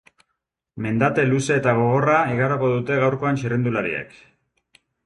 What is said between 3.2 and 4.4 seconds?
txirrindulariek.